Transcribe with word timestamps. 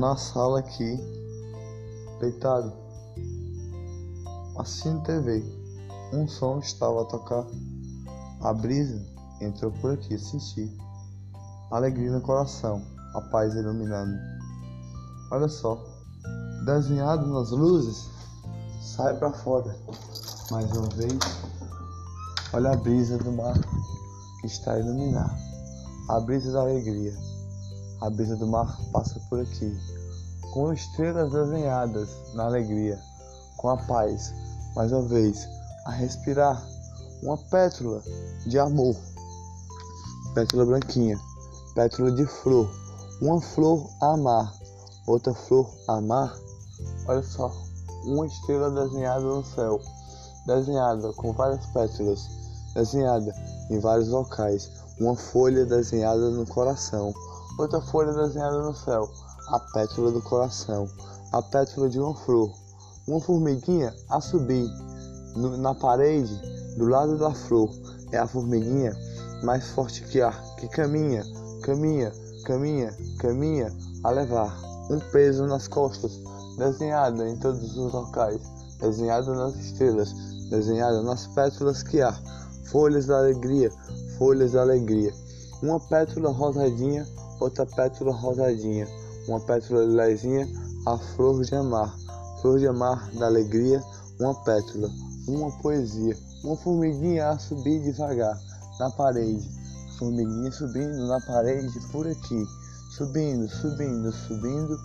na 0.00 0.16
sala 0.16 0.60
aqui, 0.60 0.98
deitado, 2.20 2.72
assistindo 4.56 5.02
TV. 5.02 5.44
Um 6.14 6.26
som 6.26 6.58
estava 6.58 7.02
a 7.02 7.04
tocar. 7.04 7.44
A 8.40 8.54
brisa 8.54 8.98
entrou 9.42 9.70
por 9.72 9.92
aqui, 9.92 10.18
senti. 10.18 10.74
Alegria 11.70 12.10
no 12.12 12.22
coração, 12.22 12.82
a 13.14 13.20
paz 13.30 13.54
iluminando. 13.54 14.18
Olha 15.30 15.48
só, 15.48 15.78
desenhado 16.64 17.26
nas 17.26 17.50
luzes, 17.50 18.08
sai 18.80 19.14
para 19.18 19.30
fora. 19.30 19.76
Mais 20.50 20.72
uma 20.72 20.88
vez, 20.88 21.18
olha 22.54 22.72
a 22.72 22.76
brisa 22.76 23.18
do 23.18 23.32
mar 23.32 23.54
que 24.40 24.46
está 24.46 24.72
a 24.72 24.80
iluminar. 24.80 25.38
A 26.08 26.18
brisa 26.20 26.50
da 26.52 26.60
alegria. 26.62 27.29
A 28.00 28.08
brisa 28.08 28.34
do 28.34 28.46
mar 28.46 28.80
passa 28.92 29.20
por 29.28 29.40
aqui, 29.40 29.78
com 30.54 30.72
estrelas 30.72 31.30
desenhadas 31.30 32.08
na 32.32 32.46
alegria, 32.46 32.98
com 33.58 33.68
a 33.68 33.76
paz, 33.76 34.32
mais 34.74 34.90
uma 34.90 35.02
vez, 35.02 35.46
a 35.84 35.90
respirar 35.90 36.66
uma 37.22 37.36
pétala 37.36 38.02
de 38.46 38.58
amor, 38.58 38.96
pétala 40.34 40.64
branquinha, 40.64 41.20
pétala 41.74 42.10
de 42.12 42.24
flor, 42.24 42.70
uma 43.20 43.38
flor 43.38 43.86
a 44.00 44.14
amar, 44.14 44.50
outra 45.06 45.34
flor 45.34 45.70
a 45.86 45.98
amar. 45.98 46.34
Olha 47.06 47.22
só, 47.22 47.52
uma 48.06 48.24
estrela 48.24 48.70
desenhada 48.70 49.26
no 49.26 49.44
céu, 49.44 49.78
desenhada 50.46 51.12
com 51.12 51.32
várias 51.32 51.66
pétalas, 51.66 52.26
desenhada 52.72 53.30
em 53.68 53.78
vários 53.78 54.08
locais, 54.08 54.70
uma 54.98 55.14
folha 55.14 55.66
desenhada 55.66 56.30
no 56.30 56.46
coração 56.46 57.12
outra 57.60 57.80
folha 57.80 58.12
desenhada 58.12 58.62
no 58.62 58.74
céu, 58.74 59.10
a 59.48 59.58
pétala 59.58 60.10
do 60.10 60.22
coração, 60.22 60.88
a 61.32 61.42
pétala 61.42 61.88
de 61.88 62.00
uma 62.00 62.14
flor, 62.14 62.50
uma 63.06 63.20
formiguinha 63.20 63.94
a 64.08 64.20
subir 64.20 64.66
no, 65.36 65.56
na 65.58 65.74
parede 65.74 66.34
do 66.76 66.86
lado 66.86 67.18
da 67.18 67.32
flor. 67.32 67.70
É 68.12 68.18
a 68.18 68.26
formiguinha 68.26 68.92
mais 69.44 69.68
forte 69.70 70.02
que 70.04 70.20
há, 70.20 70.32
que 70.58 70.68
caminha, 70.68 71.22
caminha, 71.62 72.12
caminha, 72.44 72.96
caminha 73.18 73.72
a 74.04 74.10
levar. 74.10 74.58
Um 74.90 74.98
peso 75.12 75.46
nas 75.46 75.68
costas, 75.68 76.18
desenhada 76.56 77.28
em 77.28 77.36
todos 77.36 77.76
os 77.76 77.92
locais, 77.92 78.40
desenhada 78.80 79.32
nas 79.34 79.54
estrelas, 79.54 80.12
desenhada 80.50 81.00
nas 81.02 81.28
pétalas 81.28 81.84
que 81.84 82.00
há, 82.00 82.12
folhas 82.64 83.06
da 83.06 83.18
alegria, 83.18 83.70
folhas 84.18 84.52
da 84.52 84.62
alegria, 84.62 85.14
uma 85.62 85.78
pétala 85.78 86.32
rosadinha 86.32 87.06
outra 87.40 87.66
pétala 87.66 88.12
rosadinha, 88.12 88.86
uma 89.26 89.40
pétala 89.40 89.84
lilazinha, 89.84 90.46
a 90.86 90.98
flor 90.98 91.42
de 91.42 91.54
amar, 91.54 91.94
flor 92.40 92.58
de 92.58 92.66
amar 92.66 93.10
da 93.12 93.26
alegria, 93.26 93.82
uma 94.20 94.34
pétala, 94.44 94.88
uma 95.26 95.50
poesia, 95.62 96.16
uma 96.44 96.56
formiguinha 96.56 97.28
a 97.28 97.38
subir 97.38 97.82
devagar 97.82 98.38
na 98.78 98.90
parede, 98.90 99.48
formiguinha 99.98 100.52
subindo 100.52 101.06
na 101.06 101.20
parede 101.22 101.80
por 101.90 102.06
aqui, 102.06 102.44
subindo, 102.96 103.48
subindo, 103.48 104.12
subindo, 104.12 104.78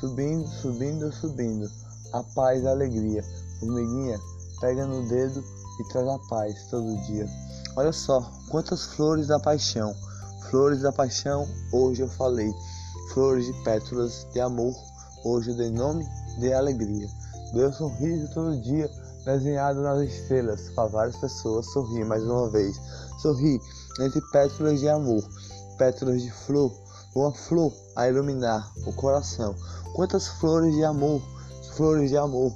subindo, 0.00 0.48
subindo, 0.48 1.12
subindo, 1.12 1.70
a 2.12 2.22
paz, 2.34 2.66
a 2.66 2.70
alegria, 2.70 3.24
formiguinha 3.60 4.18
pega 4.60 4.86
no 4.86 5.08
dedo 5.08 5.42
e 5.80 5.84
traz 5.92 6.06
a 6.06 6.18
paz 6.28 6.54
todo 6.70 7.00
dia. 7.06 7.26
Olha 7.76 7.92
só 7.92 8.20
quantas 8.50 8.84
flores 8.84 9.28
da 9.28 9.38
paixão 9.38 9.94
Flores 10.48 10.80
da 10.80 10.90
paixão, 10.90 11.46
hoje 11.72 12.02
eu 12.02 12.08
falei. 12.08 12.52
Flores 13.12 13.46
de 13.46 13.52
pétalas 13.62 14.26
de 14.32 14.40
amor, 14.40 14.74
hoje 15.24 15.50
eu 15.50 15.56
dei 15.56 15.70
nome 15.70 16.04
de 16.38 16.52
alegria. 16.52 17.08
Deu 17.52 17.72
sorriso 17.72 18.32
todo 18.32 18.60
dia, 18.60 18.90
desenhado 19.24 19.82
nas 19.82 20.00
estrelas, 20.00 20.70
para 20.70 20.88
várias 20.88 21.16
pessoas 21.16 21.66
sorrir 21.72 22.04
mais 22.04 22.22
uma 22.22 22.48
vez. 22.50 22.80
Sorri 23.20 23.60
entre 24.00 24.20
pétalas 24.32 24.80
de 24.80 24.88
amor, 24.88 25.22
pétalas 25.76 26.22
de 26.22 26.30
flor, 26.30 26.72
uma 27.14 27.32
flor 27.32 27.72
a 27.94 28.08
iluminar 28.08 28.72
o 28.86 28.92
coração. 28.92 29.54
Quantas 29.94 30.26
flores 30.26 30.74
de 30.74 30.84
amor, 30.84 31.20
flores 31.76 32.10
de 32.10 32.16
amor 32.16 32.52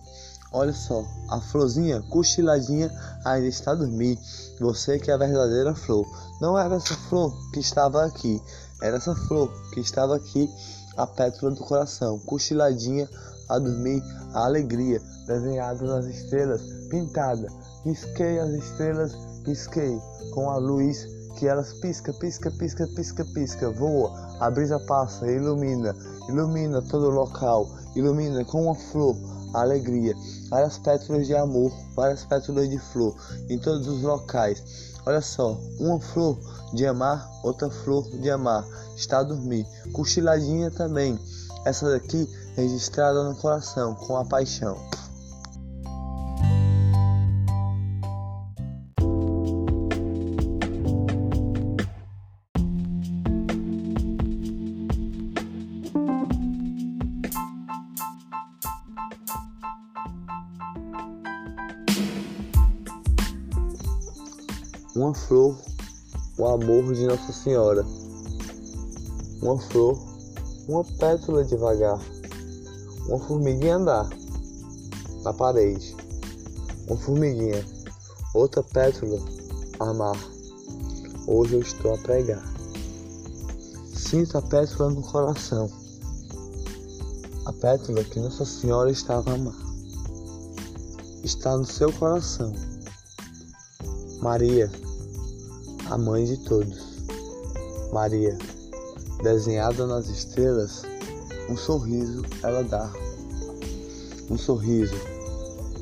Olha 0.57 0.73
só, 0.73 1.05
a 1.31 1.41
florzinha 1.41 2.01
cochiladinha 2.11 2.89
ainda 3.25 3.49
está 3.49 3.73
a 3.73 3.75
dormir. 3.75 4.17
Você 4.61 5.01
que 5.01 5.11
é 5.11 5.15
a 5.15 5.17
verdadeira 5.17 5.75
flor. 5.75 6.07
Não 6.41 6.57
era 6.57 6.77
essa 6.77 6.95
flor 6.95 7.35
que 7.53 7.59
estava 7.59 8.05
aqui, 8.05 8.41
era 8.81 8.99
essa 8.99 9.17
flor 9.17 9.53
que 9.73 9.81
estava 9.81 10.15
aqui, 10.15 10.49
a 10.97 11.09
pétala 11.09 11.51
do 11.51 11.61
coração, 11.61 12.21
cochiladinha 12.21 13.11
a 13.49 13.59
dormir, 13.59 14.01
a 14.33 14.45
alegria 14.45 15.03
desenhada 15.27 15.85
nas 15.87 16.07
estrelas, 16.07 16.63
pintada. 16.89 17.49
Risquei 17.85 18.39
as 18.39 18.51
estrelas, 18.51 19.13
risquei 19.45 20.01
com 20.35 20.49
a 20.51 20.57
luz 20.57 21.05
que 21.37 21.49
elas 21.49 21.73
pisca, 21.81 22.13
pisca, 22.13 22.49
pisca, 22.53 22.87
pisca, 22.95 23.25
pisca, 23.25 23.71
voa. 23.73 24.37
A 24.39 24.49
brisa 24.53 24.79
passa, 24.87 25.29
ilumina, 25.29 25.97
ilumina 26.29 26.81
todo 26.81 27.09
o 27.09 27.11
local, 27.11 27.69
ilumina 27.97 28.45
com 28.45 28.67
uma 28.67 28.77
flor 28.77 29.34
alegria, 29.61 30.15
várias 30.49 30.79
pétalas 30.79 31.27
de 31.27 31.35
amor, 31.35 31.73
várias 31.95 32.25
pétalas 32.25 32.69
de 32.69 32.79
flor 32.79 33.15
em 33.49 33.59
todos 33.59 33.87
os 33.87 34.03
locais. 34.03 34.93
Olha 35.07 35.21
só, 35.21 35.59
uma 35.79 36.01
flor 36.01 36.39
de 36.73 36.87
amar, 36.87 37.31
outra 37.43 37.71
flor 37.71 38.09
de 38.11 38.31
amar, 38.31 38.65
está 38.97 39.19
a 39.19 39.23
dormir, 39.23 39.67
cochiladinha 39.93 40.71
também. 40.71 41.19
Essa 41.65 41.91
daqui 41.91 42.29
registrada 42.57 43.23
no 43.23 43.37
coração 43.37 43.95
com 43.95 44.17
a 44.17 44.25
paixão. 44.25 44.79
Uma 64.97 65.13
flor, 65.13 65.59
o 66.39 66.47
amor 66.47 66.95
de 66.95 67.05
Nossa 67.05 67.33
Senhora. 67.33 67.85
Uma 69.43 69.59
flor, 69.59 69.99
uma 70.69 70.85
pétala 70.85 71.45
devagar. 71.45 71.99
Uma 73.09 73.19
formiguinha 73.19 73.75
andar 73.75 74.09
na 75.25 75.33
parede. 75.33 75.97
Uma 76.87 76.97
formiguinha, 76.97 77.67
outra 78.35 78.63
pétala 78.63 79.19
amar. 79.81 80.17
Hoje 81.27 81.55
eu 81.55 81.61
estou 81.61 81.93
a 81.93 81.99
pregar. 81.99 82.45
Sinta 83.93 84.39
a 84.39 84.43
pétala 84.43 84.91
no 84.91 85.03
coração. 85.03 85.69
A 87.47 87.53
pétala 87.53 88.05
que 88.05 88.21
Nossa 88.21 88.45
Senhora 88.45 88.93
estava 88.93 89.33
a 89.33 89.35
amar. 89.35 89.57
Está 91.25 91.57
no 91.57 91.65
seu 91.65 91.93
coração. 91.95 92.55
Maria, 94.23 94.71
a 95.95 95.99
mãe 95.99 96.25
de 96.25 96.37
todos. 96.39 97.05
Maria, 97.93 98.37
desenhada 99.23 99.87
nas 99.87 100.09
estrelas, 100.09 100.83
um 101.49 101.57
sorriso 101.57 102.25
ela 102.43 102.65
dá. 102.65 102.93
Um 104.29 104.37
sorriso, 104.37 104.97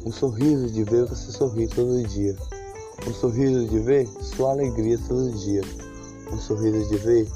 um 0.04 0.12
sorriso 0.12 0.70
de 0.70 0.84
ver 0.84 1.06
você 1.06 1.32
sorrir 1.32 1.68
todo 1.68 2.06
dia. 2.06 2.36
Um 3.08 3.14
sorriso 3.14 3.66
de 3.66 3.78
ver 3.78 4.06
sua 4.36 4.50
alegria 4.50 4.98
todo 5.08 5.32
dia. 5.32 5.62
Um 6.30 6.38
sorriso 6.38 6.90
de 6.90 6.96
ver 6.98 7.26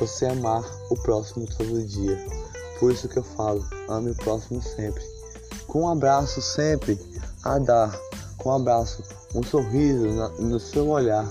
você 0.00 0.26
amar 0.26 0.64
o 0.90 0.96
próximo 0.96 1.46
todo 1.56 1.86
dia. 1.86 2.18
Por 2.80 2.90
isso 2.90 3.08
que 3.08 3.20
eu 3.20 3.24
falo, 3.24 3.64
ame 3.88 4.10
o 4.10 4.16
próximo 4.16 4.60
sempre. 4.60 5.04
Com 5.68 5.82
um 5.82 5.88
abraço 5.88 6.42
sempre 6.42 6.98
a 7.44 7.60
dar. 7.60 7.96
Com 8.38 8.50
um 8.50 8.54
abraço 8.54 9.04
um 9.36 9.42
sorriso 9.44 10.08
no 10.40 10.58
seu 10.58 10.88
olhar, 10.88 11.24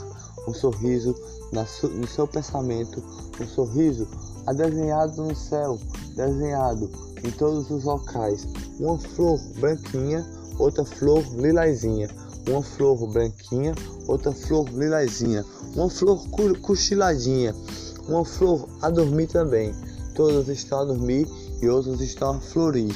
um 0.48 0.54
sorriso 0.54 1.14
no 1.52 2.08
seu 2.08 2.28
pensamento, 2.28 3.04
um 3.42 3.48
sorriso 3.48 4.08
desenhado 4.54 5.24
no 5.24 5.36
céu, 5.36 5.78
desenhado 6.16 6.90
em 7.24 7.32
todos 7.32 7.70
os 7.70 7.84
locais. 7.84 8.48
Uma 8.80 8.98
flor 8.98 9.40
branquinha, 9.60 10.26
outra 10.58 10.86
flor 10.86 11.24
lilazinha, 11.36 12.10
uma 12.48 12.64
flor 12.64 13.08
branquinha, 13.12 13.76
outra 14.08 14.32
flor 14.32 14.70
lilazinha, 14.70 15.44
uma 15.76 15.90
flor 15.90 16.20
cochiladinha, 16.62 17.54
uma 18.08 18.24
flor 18.24 18.68
a 18.82 18.90
dormir 18.90 19.28
também. 19.28 19.76
Todas 20.16 20.48
estão 20.48 20.80
a 20.80 20.86
dormir 20.86 21.28
e 21.62 21.68
outras 21.68 22.00
estão 22.02 22.38
a 22.38 22.40
florir. 22.40 22.96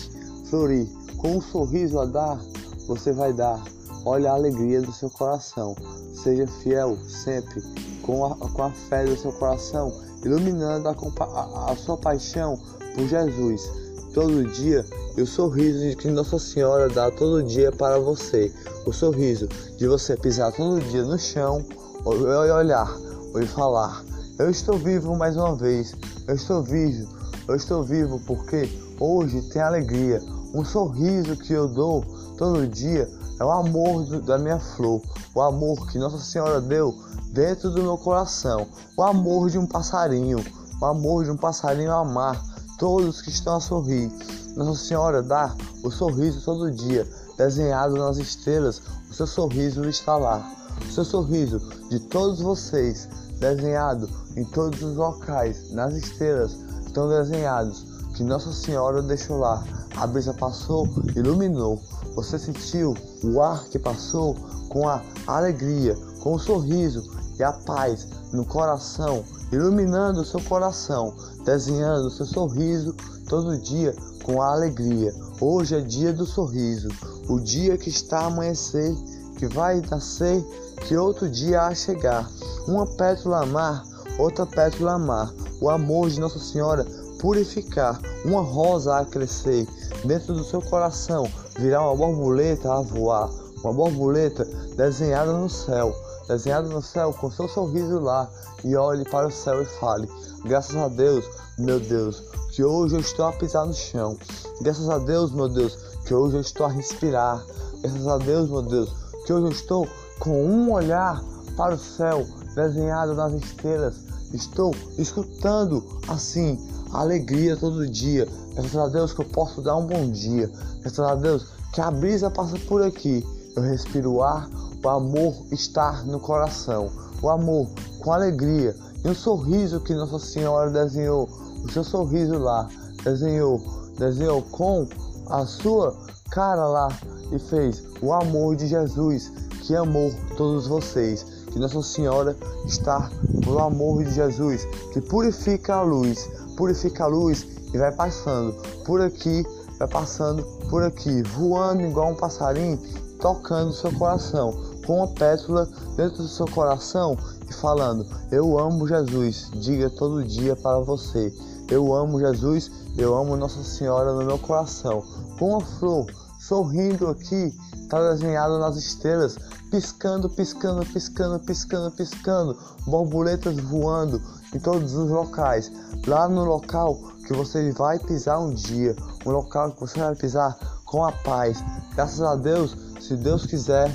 Florir 0.50 0.88
com 1.18 1.38
um 1.38 1.42
sorriso 1.42 2.00
a 2.00 2.06
dar, 2.06 2.42
você 2.88 3.12
vai 3.12 3.32
dar 3.32 3.64
Olha 4.06 4.32
a 4.32 4.36
alegria 4.36 4.82
do 4.82 4.92
seu 4.92 5.10
coração. 5.10 5.76
Seja 6.14 6.48
fiel 6.48 6.98
sempre 7.08 7.62
com 8.02 8.26
a, 8.26 8.36
com 8.36 8.64
a 8.64 8.72
fé 8.72 9.06
do 9.06 9.16
seu 9.16 9.32
coração, 9.34 9.94
iluminando 10.24 10.90
a, 10.90 10.96
a, 11.24 11.72
a 11.72 11.76
sua 11.76 11.98
paixão 11.98 12.60
por 12.96 13.08
Jesus. 13.08 13.70
todo 14.14 14.44
dia 14.46 14.86
e 15.16 15.22
o 15.22 15.28
sorriso 15.28 15.96
que 15.98 16.10
Nossa 16.10 16.40
Senhora 16.40 16.90
dá 16.90 17.12
todo 17.12 17.44
dia 17.44 17.72
para 17.72 18.00
você. 18.00 18.52
O 18.86 18.92
sorriso 18.92 19.48
de 19.78 19.88
você 19.88 20.16
pisar 20.18 20.52
todo 20.52 20.82
dia 20.90 21.04
no 21.04 21.20
chão, 21.20 21.64
olhar, 22.04 22.98
ou 23.34 23.46
falar: 23.48 24.04
Eu 24.40 24.50
estou 24.50 24.78
vivo 24.78 25.16
mais 25.16 25.38
uma 25.38 25.56
vez, 25.56 25.96
eu 26.28 26.36
estou 26.36 26.64
vivo, 26.64 27.08
eu 27.48 27.56
estou 27.56 27.84
vivo 27.84 28.20
porque 28.26 28.70
hoje 29.00 29.42
tem 29.50 29.62
alegria. 29.62 30.22
Um 30.54 30.66
sorriso 30.66 31.38
que 31.38 31.54
eu 31.54 31.68
dou 31.68 32.04
todo 32.38 32.68
dia 32.68 33.08
é 33.42 33.44
o 33.44 33.50
amor 33.50 34.06
da 34.22 34.38
minha 34.38 34.60
flor, 34.60 35.02
o 35.34 35.42
amor 35.42 35.88
que 35.88 35.98
Nossa 35.98 36.20
Senhora 36.20 36.62
deu 36.62 36.96
dentro 37.30 37.72
do 37.72 37.82
meu 37.82 37.98
coração, 37.98 38.68
o 38.96 39.02
amor 39.02 39.50
de 39.50 39.58
um 39.58 39.66
passarinho, 39.66 40.46
o 40.80 40.86
amor 40.86 41.24
de 41.24 41.32
um 41.32 41.36
passarinho 41.36 41.92
amar 41.92 42.40
todos 42.78 43.20
que 43.20 43.32
estão 43.32 43.56
a 43.56 43.60
sorrir. 43.60 44.12
Nossa 44.56 44.86
Senhora 44.86 45.24
dá 45.24 45.56
o 45.84 45.90
sorriso 45.90 46.46
todo 46.46 46.70
dia, 46.70 47.10
desenhado 47.36 47.96
nas 47.98 48.18
estrelas, 48.18 48.80
o 49.10 49.14
seu 49.14 49.26
sorriso 49.26 49.90
está 49.90 50.18
lá. 50.18 50.48
O 50.88 50.92
seu 50.92 51.04
sorriso 51.04 51.60
de 51.90 52.00
todos 52.00 52.42
vocês, 52.42 53.10
desenhado 53.40 54.08
em 54.36 54.46
todos 54.46 54.84
os 54.84 54.96
locais, 54.98 55.72
nas 55.72 55.96
estrelas, 55.96 56.56
estão 56.86 57.10
desenhados 57.10 57.88
que 58.16 58.24
Nossa 58.24 58.54
Senhora 58.54 59.02
deixou 59.02 59.40
lá. 59.40 59.64
A 59.98 60.06
brisa 60.06 60.32
passou, 60.32 60.88
iluminou. 61.16 61.82
Você 62.16 62.38
sentiu 62.38 62.96
o 63.24 63.42
ar 63.42 63.66
que 63.66 63.80
passou 63.80 64.36
com 64.70 64.88
a 64.88 65.02
alegria, 65.28 65.98
com 66.22 66.36
o 66.36 66.40
sorriso 66.40 67.10
e 67.40 67.44
a 67.44 67.52
paz 67.52 68.08
no 68.32 68.46
coração, 68.46 69.24
iluminando 69.52 70.22
o 70.22 70.26
seu 70.26 70.42
coração, 70.42 71.14
desenhando 71.44 72.08
o 72.08 72.12
seu 72.12 72.26
sorriso 72.26 72.96
todo 73.28 73.58
dia 73.58 73.96
com 74.24 74.42
a 74.42 74.52
alegria. 74.54 75.14
Hoje 75.40 75.76
é 75.76 75.82
dia 75.82 76.14
do 76.14 76.26
sorriso, 76.26 76.90
o 77.28 77.40
dia 77.40 77.78
que 77.78 77.90
está 77.90 78.20
a 78.20 78.26
amanhecer, 78.28 78.96
que 79.38 79.48
vai 79.48 79.82
nascer, 79.90 80.44
que 80.88 80.96
outro 80.96 81.30
dia 81.30 81.64
há 81.64 81.74
chegar. 81.74 82.30
Uma 82.68 82.86
pétala 82.86 83.42
amar, 83.42 83.84
outra 84.18 84.46
pétala 84.46 84.94
amar. 84.94 85.34
O 85.60 85.70
amor 85.70 86.10
de 86.10 86.20
Nossa 86.20 86.40
Senhora 86.40 86.86
purificar, 87.20 88.02
uma 88.26 88.42
rosa 88.42 88.98
a 88.98 89.06
crescer 89.06 89.68
dentro 90.04 90.34
do 90.34 90.44
seu 90.44 90.62
coração, 90.62 91.28
virar 91.58 91.82
uma 91.82 91.96
borboleta 91.96 92.74
a 92.74 92.82
voar, 92.82 93.30
uma 93.64 93.74
borboleta 93.74 94.46
desenhada 94.76 95.32
no 95.34 95.50
céu, 95.50 95.96
desenhada 96.28 96.68
no 96.68 96.82
céu 96.82 97.14
com 97.14 97.30
seu 97.32 97.48
sorriso 97.48 98.00
lá, 98.00 98.30
e 98.64 98.76
olhe 98.76 99.04
para 99.06 99.28
o 99.28 99.32
céu 99.32 99.62
e 99.62 99.66
fale: 99.66 100.10
Graças 100.46 100.76
a 100.76 100.88
Deus, 100.88 101.26
meu 101.58 101.80
Deus, 101.80 102.24
que 102.52 102.64
hoje 102.64 102.96
eu 102.96 103.02
estou 103.02 103.26
a 103.26 103.34
pisar 103.34 103.66
no 103.66 103.74
chão. 103.74 104.18
Graças 104.62 104.90
a 104.90 104.98
Deus, 104.98 105.32
meu 105.32 105.50
Deus, 105.50 105.78
que 106.06 106.14
hoje 106.14 106.36
eu 106.36 106.42
estou 106.42 106.66
a 106.66 106.70
respirar. 106.70 107.44
Graças 107.82 108.08
a 108.08 108.18
Deus, 108.18 108.50
meu 108.50 108.62
Deus, 108.62 108.94
que 109.26 109.34
hoje 109.34 109.46
eu 109.46 109.52
estou 109.52 109.88
com 110.20 110.46
um 110.46 110.72
olhar 110.72 111.22
para 111.56 111.76
o 111.76 111.80
céu 111.80 112.26
desenhado 112.56 113.14
nas 113.14 113.34
estrelas. 113.34 113.96
Estou 114.34 114.74
escutando 114.98 115.84
assim 116.08 116.58
alegria 116.94 117.58
todo 117.58 117.88
dia. 117.88 118.28
Graças 118.62 118.78
a 118.78 118.88
Deus 118.90 119.12
que 119.12 119.22
eu 119.22 119.26
posso 119.26 119.60
dar 119.60 119.76
um 119.76 119.88
bom 119.88 120.12
dia. 120.12 120.48
Graças 120.82 121.00
a 121.00 121.16
Deus 121.16 121.48
que 121.74 121.82
a 121.82 121.90
brisa 121.90 122.30
passa 122.30 122.60
por 122.68 122.84
aqui. 122.84 123.26
Eu 123.56 123.64
respiro 123.64 124.14
o 124.14 124.24
ar, 124.24 124.48
o 124.84 124.88
amor 124.88 125.34
está 125.52 126.04
no 126.04 126.20
coração. 126.20 126.92
O 127.24 127.30
amor 127.30 127.68
com 128.00 128.14
alegria 128.14 128.76
e 129.04 129.08
um 129.08 129.16
sorriso 129.16 129.80
que 129.80 129.96
Nossa 129.96 130.20
Senhora 130.20 130.70
desenhou. 130.70 131.28
O 131.64 131.72
seu 131.72 131.84
sorriso 131.84 132.38
lá, 132.38 132.70
desenhou, 133.04 133.60
desenhou 133.98 134.44
com 134.44 134.88
a 135.28 135.44
sua 135.48 135.98
cara 136.30 136.68
lá 136.68 136.88
e 137.32 137.40
fez 137.40 137.84
o 138.00 138.14
amor 138.14 138.56
de 138.56 138.68
Jesus 138.68 139.32
que 139.64 139.76
amou 139.76 140.14
todos 140.38 140.68
vocês. 140.68 141.24
Que 141.52 141.58
Nossa 141.58 141.82
Senhora 141.82 142.38
está 142.66 143.10
no 143.44 143.58
amor 143.58 144.04
de 144.04 144.14
Jesus 144.14 144.66
que 144.94 145.02
purifica 145.02 145.76
a 145.76 145.82
luz, 145.82 146.30
purifica 146.62 147.06
a 147.06 147.08
luz 147.08 147.48
e 147.74 147.78
vai 147.80 147.92
passando 147.92 148.54
por 148.86 149.02
aqui, 149.02 149.44
vai 149.80 149.88
passando 149.88 150.44
por 150.70 150.84
aqui, 150.84 151.24
voando 151.24 151.82
igual 151.82 152.12
um 152.12 152.16
passarinho, 152.16 152.80
tocando 153.20 153.74
seu 153.74 153.92
coração, 153.94 154.54
com 154.86 154.98
uma 154.98 155.08
pétala 155.08 155.68
dentro 155.98 156.18
do 156.18 156.28
seu 156.28 156.46
coração 156.46 157.18
e 157.50 157.54
falando: 157.54 158.06
Eu 158.32 158.60
amo 158.60 158.88
Jesus. 158.88 159.50
Diga 159.56 159.90
todo 159.90 160.24
dia 160.24 160.56
para 160.56 160.78
você: 160.82 161.34
Eu 161.68 161.96
amo 161.96 162.20
Jesus, 162.20 162.70
eu 162.96 163.18
amo 163.18 163.36
Nossa 163.36 163.64
Senhora 163.64 164.14
no 164.14 164.24
meu 164.24 164.38
coração. 164.38 165.04
Com 165.40 165.58
a 165.58 165.62
flor 165.62 166.06
sorrindo 166.40 167.08
aqui, 167.08 167.52
está 167.92 168.10
desenhado 168.10 168.58
nas 168.58 168.78
estrelas, 168.78 169.38
piscando, 169.70 170.30
piscando, 170.30 170.86
piscando, 170.86 171.40
piscando, 171.42 171.92
piscando, 171.92 172.58
borboletas 172.88 173.58
voando 173.60 174.22
em 174.54 174.60
todos 174.60 174.94
os 174.96 175.10
locais. 175.10 175.70
Lá 176.08 176.30
no 176.30 176.46
local 176.46 176.98
que 177.28 177.34
você 177.34 177.70
vai 177.74 178.00
pisar 178.00 178.40
um 178.40 178.54
dia, 178.54 178.96
um 179.26 179.32
local 179.32 179.74
que 179.74 179.82
você 179.82 180.00
vai 180.00 180.16
pisar 180.16 180.58
com 180.86 181.04
a 181.04 181.12
paz. 181.12 181.62
Graças 181.94 182.22
a 182.22 182.36
Deus, 182.36 182.78
se 183.02 183.18
Deus 183.18 183.46
quiser, 183.46 183.94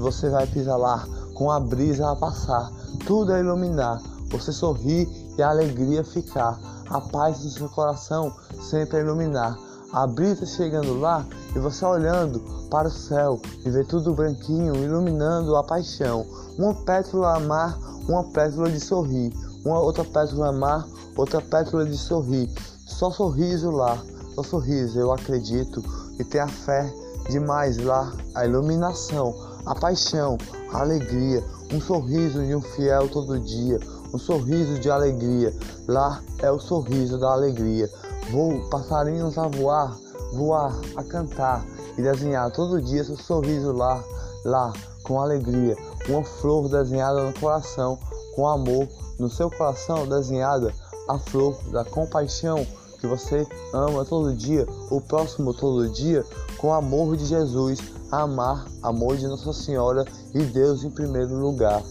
você 0.00 0.28
vai 0.28 0.48
pisar 0.48 0.76
lá 0.76 1.06
com 1.34 1.52
a 1.52 1.60
brisa 1.60 2.10
a 2.10 2.16
passar, 2.16 2.68
tudo 3.06 3.32
a 3.32 3.38
iluminar. 3.38 4.02
Você 4.30 4.52
sorrir 4.52 5.08
e 5.38 5.42
a 5.42 5.50
alegria 5.50 6.02
ficar, 6.02 6.58
a 6.90 7.00
paz 7.00 7.38
do 7.38 7.50
seu 7.50 7.68
coração 7.68 8.34
sempre 8.60 8.96
a 8.96 9.00
iluminar. 9.00 9.56
A 9.94 10.08
brisa 10.08 10.44
chegando 10.44 10.98
lá 10.98 11.24
e 11.54 11.58
você 11.60 11.84
olhando 11.84 12.40
para 12.68 12.88
o 12.88 12.90
céu 12.90 13.40
e 13.64 13.70
ver 13.70 13.86
tudo 13.86 14.12
branquinho, 14.12 14.74
iluminando 14.74 15.54
a 15.54 15.62
paixão. 15.62 16.26
Uma 16.58 16.74
pétala 16.74 17.36
amar, 17.36 17.78
uma 18.08 18.24
pétala 18.24 18.68
de 18.68 18.80
sorrir. 18.80 19.32
Uma 19.64 19.78
outra 19.78 20.04
pétala 20.04 20.48
amar, 20.48 20.84
outra 21.16 21.40
pétala 21.40 21.86
de 21.86 21.96
sorrir. 21.96 22.50
Só 22.84 23.08
sorriso 23.12 23.70
lá, 23.70 23.96
só 24.34 24.42
sorriso. 24.42 24.98
Eu 24.98 25.12
acredito 25.12 25.80
e 26.18 26.24
tenho 26.24 26.42
a 26.42 26.48
fé 26.48 26.92
demais 27.30 27.78
lá, 27.78 28.12
a 28.34 28.44
iluminação, 28.44 29.32
a 29.64 29.76
paixão, 29.76 30.36
a 30.72 30.80
alegria, 30.80 31.44
um 31.72 31.80
sorriso 31.80 32.44
de 32.44 32.52
um 32.52 32.60
fiel 32.60 33.08
todo 33.08 33.38
dia, 33.38 33.78
um 34.12 34.18
sorriso 34.18 34.76
de 34.80 34.90
alegria. 34.90 35.54
Lá 35.86 36.20
é 36.40 36.50
o 36.50 36.58
sorriso 36.58 37.16
da 37.16 37.30
alegria. 37.30 37.88
Vou 38.30 38.68
passarinhos 38.70 39.36
a 39.36 39.48
voar, 39.48 39.96
voar, 40.32 40.74
a 40.96 41.04
cantar 41.04 41.64
e 41.96 42.02
desenhar 42.02 42.50
todo 42.50 42.80
dia 42.80 43.04
seu 43.04 43.16
sorriso 43.16 43.72
lá, 43.72 44.02
lá, 44.44 44.72
com 45.02 45.20
alegria. 45.20 45.76
Uma 46.08 46.24
flor 46.24 46.68
desenhada 46.68 47.22
no 47.22 47.38
coração, 47.38 47.98
com 48.34 48.48
amor, 48.48 48.88
no 49.18 49.28
seu 49.28 49.50
coração 49.50 50.08
desenhada 50.08 50.72
a 51.08 51.18
flor 51.18 51.56
da 51.70 51.84
compaixão 51.84 52.66
que 52.98 53.06
você 53.06 53.46
ama 53.74 54.04
todo 54.04 54.34
dia, 54.34 54.66
o 54.90 55.00
próximo 55.00 55.52
todo 55.52 55.90
dia, 55.90 56.24
com 56.56 56.72
amor 56.72 57.16
de 57.16 57.26
Jesus, 57.26 57.78
amar, 58.10 58.64
amor 58.82 59.18
de 59.18 59.26
Nossa 59.26 59.52
Senhora 59.52 60.04
e 60.32 60.42
Deus 60.44 60.82
em 60.82 60.90
primeiro 60.90 61.36
lugar. 61.36 61.82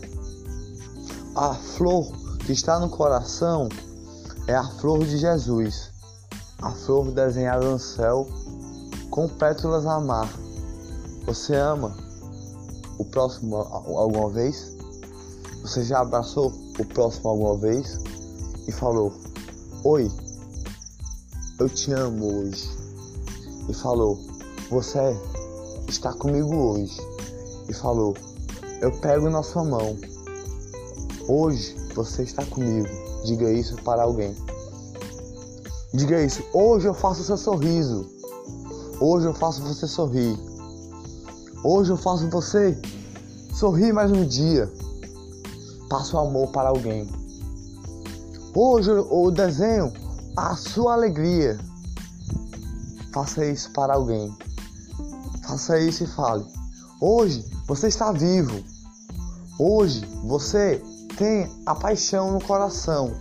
A 1.36 1.54
flor 1.54 2.12
que 2.46 2.52
está 2.52 2.80
no 2.80 2.90
coração 2.90 3.70
é 4.48 4.56
a 4.56 4.64
flor 4.64 5.06
de 5.06 5.18
Jesus 5.20 5.93
a 6.64 6.72
flor 6.72 7.12
desenhada 7.12 7.70
no 7.70 7.78
céu 7.78 8.26
com 9.10 9.28
pétalas 9.28 9.86
a 9.86 9.96
amar. 9.96 10.30
Você 11.26 11.56
ama 11.56 11.96
o 12.98 13.04
próximo 13.04 13.58
alguma 13.58 14.30
vez? 14.30 14.74
Você 15.62 15.84
já 15.84 16.00
abraçou 16.00 16.54
o 16.80 16.86
próximo 16.86 17.30
alguma 17.30 17.58
vez 17.58 18.00
e 18.66 18.72
falou: 18.72 19.14
Oi, 19.84 20.10
eu 21.60 21.68
te 21.68 21.92
amo 21.92 22.40
hoje. 22.40 22.70
E 23.68 23.74
falou: 23.74 24.18
Você 24.70 25.00
está 25.90 26.14
comigo 26.14 26.56
hoje. 26.56 26.98
E 27.68 27.74
falou: 27.74 28.16
Eu 28.82 28.92
pego 29.00 29.30
na 29.30 29.44
sua 29.44 29.66
mão. 29.66 29.98
Hoje 31.28 31.76
você 31.94 32.24
está 32.24 32.46
comigo. 32.46 32.88
Diga 33.26 33.52
isso 33.52 33.76
para 33.84 34.04
alguém. 34.04 34.36
Diga 35.94 36.20
isso. 36.24 36.44
Hoje 36.52 36.88
eu 36.88 36.94
faço 36.96 37.22
o 37.22 37.24
seu 37.24 37.38
sorriso. 37.38 38.10
Hoje 39.00 39.28
eu 39.28 39.34
faço 39.34 39.62
você 39.62 39.88
sorrir. 39.88 40.36
Hoje 41.64 41.92
eu 41.92 41.98
faço 41.98 42.28
você 42.32 42.76
sorrir 43.54 43.94
mais 43.94 44.10
um 44.10 44.26
dia. 44.26 44.74
Passo 45.90 46.18
amor 46.18 46.48
para 46.48 46.70
alguém. 46.70 47.08
Hoje 48.56 48.90
eu 48.90 49.30
desenho 49.30 49.94
a 50.36 50.56
sua 50.56 50.94
alegria. 50.94 51.60
Faça 53.14 53.46
isso 53.46 53.72
para 53.72 53.94
alguém. 53.94 54.36
Faça 55.48 55.80
isso 55.80 56.06
e 56.06 56.08
fale. 56.08 56.44
Hoje 57.00 57.46
você 57.68 57.88
está 57.88 58.12
vivo. 58.12 58.64
Hoje 59.60 60.04
você 60.24 60.82
tem 61.20 61.48
a 61.68 61.76
paixão 61.76 62.32
no 62.32 62.42
coração. 62.42 63.14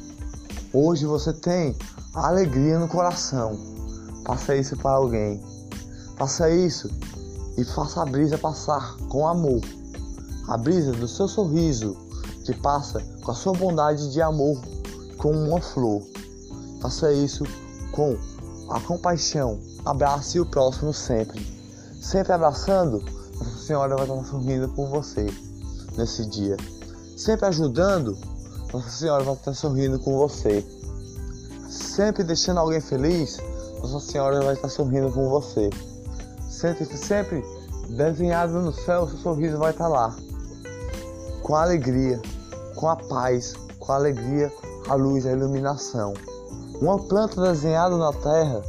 Hoje 0.73 1.05
você 1.05 1.35
tem 1.35 1.77
alegria 2.15 2.79
no 2.79 2.89
coração. 2.89 3.59
Faça 4.27 4.55
isso 4.55 4.77
para 4.77 4.93
alguém. 4.93 5.43
Faça 6.17 6.51
isso 6.51 6.91
e 7.57 7.65
faça 7.65 8.03
a 8.03 8.05
brisa 8.05 8.39
passar 8.39 8.97
com 9.09 9.27
amor. 9.27 9.61
A 10.49 10.57
brisa 10.57 10.93
do 10.93 11.09
seu 11.09 11.27
sorriso 11.27 11.97
que 12.45 12.55
passa 12.55 13.01
com 13.23 13.31
a 13.31 13.35
sua 13.35 13.53
bondade 13.53 14.13
de 14.13 14.21
amor 14.21 14.61
com 15.17 15.33
uma 15.33 15.61
flor. 15.61 16.03
Faça 16.81 17.13
isso 17.13 17.45
com 17.93 18.17
a 18.71 18.81
compaixão. 18.81 19.61
Abrace 19.85 20.39
o 20.39 20.47
próximo 20.47 20.93
sempre. 20.93 21.41
Sempre 22.01 22.33
abraçando, 22.33 23.03
Nossa 23.39 23.59
Senhora 23.59 23.97
vai 23.97 24.05
estar 24.05 24.25
sorrindo 24.25 24.69
por 24.69 24.89
você 24.89 25.27
nesse 25.97 26.27
dia. 26.27 26.57
Sempre 27.17 27.47
ajudando, 27.47 28.19
Nossa 28.73 28.91
Senhora 28.91 29.23
vai 29.23 29.35
estar 29.35 29.55
sorrindo 29.55 29.99
com 30.01 30.19
você. 30.19 30.65
Sempre 31.95 32.25
deixando 32.25 32.59
alguém 32.59 32.81
feliz, 32.81 33.39
Nossa 33.83 34.01
Senhora 34.01 34.41
vai 34.41 34.55
estar 34.55 34.71
sorrindo 34.71 35.13
com 35.13 35.29
você. 35.29 35.69
Sempre, 36.49 36.87
sempre 36.87 37.45
desenhado 37.91 38.55
no 38.63 38.73
céu, 38.73 39.07
seu 39.07 39.19
sorriso 39.19 39.59
vai 39.59 39.73
estar 39.73 39.89
lá. 39.89 40.17
Com 41.43 41.55
a 41.55 41.65
alegria, 41.65 42.19
com 42.77 42.89
a 42.89 42.97
paz, 42.97 43.53
com 43.79 43.93
a 43.93 43.97
alegria, 43.97 44.51
a 44.89 44.95
luz, 44.95 45.27
a 45.27 45.33
iluminação. 45.33 46.15
Uma 46.81 46.99
planta 46.99 47.43
desenhada 47.43 47.95
na 47.99 48.11
terra, 48.15 48.63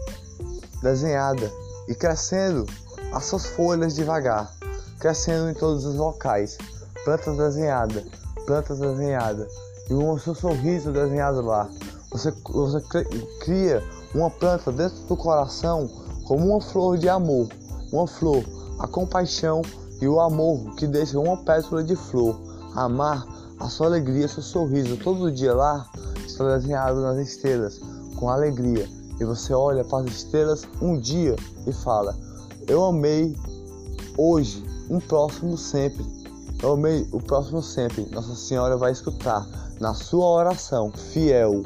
desenhada 0.81 1.49
e 1.87 1.95
crescendo 1.95 2.65
as 3.13 3.23
suas 3.23 3.45
folhas 3.45 3.95
devagar, 3.95 4.53
crescendo 4.99 5.49
em 5.49 5.53
todos 5.53 5.85
os 5.85 5.95
locais. 5.95 6.57
Planta 7.05 7.31
desenhada, 7.31 8.03
planta 8.45 8.75
desenhada 8.75 9.47
e 9.89 9.93
o 9.93 10.19
seu 10.19 10.35
sorriso 10.35 10.91
desenhado 10.91 11.41
lá. 11.41 11.69
Você, 12.13 12.31
você 12.45 12.79
cria 13.41 13.83
uma 14.13 14.29
planta 14.29 14.71
dentro 14.71 14.97
do 15.07 15.17
coração 15.17 15.89
como 16.25 16.47
uma 16.47 16.61
flor 16.61 16.97
de 16.97 17.09
amor, 17.09 17.49
uma 17.91 18.07
flor, 18.07 18.43
a 18.79 18.87
compaixão 18.87 19.63
e 19.99 20.07
o 20.07 20.19
amor 20.19 20.75
que 20.75 20.85
deixa 20.85 21.19
uma 21.19 21.37
pétala 21.37 21.83
de 21.83 21.95
flor. 21.95 22.39
Amar 22.75 23.25
a 23.59 23.67
sua 23.67 23.87
alegria, 23.87 24.27
seu 24.27 24.43
sorriso 24.43 24.95
todo 24.97 25.31
dia 25.31 25.53
lá 25.53 25.89
está 26.25 26.55
desenhado 26.55 27.01
nas 27.01 27.17
estrelas 27.17 27.81
com 28.15 28.29
alegria. 28.29 28.87
E 29.19 29.25
você 29.25 29.53
olha 29.53 29.83
para 29.83 30.05
as 30.05 30.11
estrelas 30.11 30.67
um 30.81 30.99
dia 30.99 31.35
e 31.65 31.71
fala: 31.71 32.15
Eu 32.67 32.83
amei 32.85 33.35
hoje, 34.17 34.63
um 34.89 34.99
próximo 34.99 35.57
sempre. 35.57 36.05
Eu 36.61 36.73
amei 36.73 37.07
o 37.11 37.19
próximo 37.19 37.61
sempre. 37.61 38.07
Nossa 38.11 38.35
Senhora 38.35 38.77
vai 38.77 38.91
escutar 38.91 39.47
na 39.79 39.93
sua 39.93 40.25
oração 40.25 40.91
fiel 40.91 41.63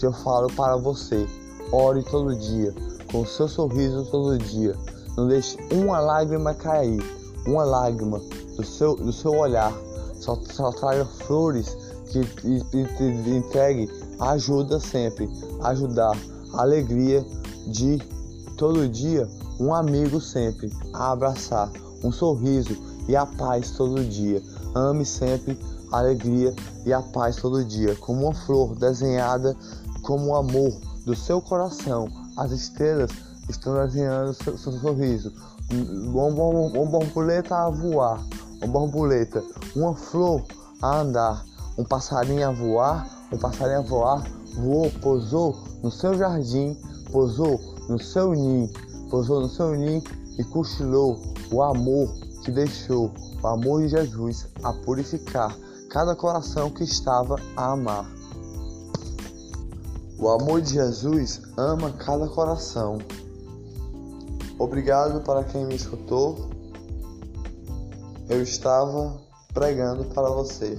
que 0.00 0.06
eu 0.06 0.12
falo 0.12 0.48
para 0.54 0.76
você. 0.76 1.28
Ore 1.70 2.02
todo 2.02 2.34
dia, 2.34 2.74
com 3.12 3.24
seu 3.24 3.46
sorriso 3.46 4.04
todo 4.10 4.38
dia. 4.38 4.74
Não 5.16 5.28
deixe 5.28 5.56
uma 5.70 6.00
lágrima 6.00 6.54
cair, 6.54 7.00
uma 7.46 7.62
lágrima 7.62 8.18
do 8.56 8.64
seu, 8.64 8.96
do 8.96 9.12
seu 9.12 9.36
olhar. 9.36 9.72
Só, 10.14 10.36
só 10.50 10.72
traga 10.72 11.04
flores 11.04 11.76
que 12.06 12.24
te 12.24 13.30
entregue 13.30 13.88
ajuda 14.18 14.80
sempre, 14.80 15.30
ajudar, 15.62 16.16
alegria 16.54 17.24
de 17.68 17.98
todo 18.56 18.88
dia, 18.88 19.28
um 19.58 19.72
amigo 19.72 20.20
sempre, 20.20 20.70
a 20.92 21.12
abraçar, 21.12 21.70
um 22.02 22.10
sorriso 22.10 22.76
e 23.08 23.14
a 23.14 23.24
paz 23.24 23.70
todo 23.72 24.04
dia. 24.04 24.42
Ame 24.74 25.04
sempre 25.04 25.58
alegria 25.92 26.54
e 26.86 26.92
a 26.92 27.02
paz 27.02 27.36
todo 27.36 27.64
dia, 27.64 27.94
como 27.96 28.24
uma 28.24 28.34
flor 28.34 28.74
desenhada 28.76 29.56
como 30.10 30.30
o 30.30 30.34
amor 30.34 30.72
do 31.06 31.14
seu 31.14 31.40
coração. 31.40 32.08
As 32.36 32.50
estrelas 32.50 33.12
estão 33.48 33.74
desenhando 33.74 34.34
seu, 34.34 34.58
seu 34.58 34.72
sorriso. 34.72 35.32
Uma, 35.72 36.84
borboleta 36.84 37.54
a 37.54 37.70
voar, 37.70 38.20
uma 38.60 38.66
borboleta, 38.66 39.40
uma 39.76 39.94
flor 39.94 40.42
a 40.82 40.98
andar, 40.98 41.44
um 41.78 41.84
passarinho 41.84 42.48
a 42.48 42.50
voar, 42.50 43.08
um 43.32 43.38
passarinho 43.38 43.78
a 43.78 43.82
voar, 43.82 44.24
voou, 44.56 44.90
pousou 45.00 45.56
no 45.80 45.92
seu 45.92 46.18
jardim, 46.18 46.76
pousou 47.12 47.60
no 47.88 48.00
seu 48.00 48.32
ninho, 48.32 48.68
pousou 49.10 49.42
no 49.42 49.48
seu 49.48 49.76
ninho 49.76 50.02
e 50.40 50.42
cochilou 50.42 51.22
o 51.52 51.62
amor 51.62 52.12
que 52.44 52.50
deixou, 52.50 53.12
o 53.40 53.46
amor 53.46 53.82
de 53.82 53.90
Jesus 53.90 54.48
a 54.64 54.72
purificar 54.72 55.56
cada 55.88 56.16
coração 56.16 56.68
que 56.68 56.82
estava 56.82 57.36
a 57.56 57.70
amar. 57.70 58.19
O 60.20 60.28
amor 60.28 60.60
de 60.60 60.74
Jesus 60.74 61.40
ama 61.56 61.92
cada 61.92 62.28
coração. 62.28 62.98
Obrigado 64.58 65.22
para 65.22 65.42
quem 65.44 65.64
me 65.64 65.74
escutou. 65.74 66.50
Eu 68.28 68.42
estava 68.42 69.18
pregando 69.54 70.04
para 70.04 70.28
você 70.28 70.78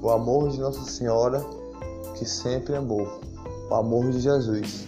o 0.00 0.08
amor 0.08 0.50
de 0.50 0.60
Nossa 0.60 0.88
Senhora 0.88 1.44
que 2.16 2.24
sempre 2.24 2.76
amou, 2.76 3.20
o 3.68 3.74
amor 3.74 4.08
de 4.12 4.20
Jesus. 4.20 4.86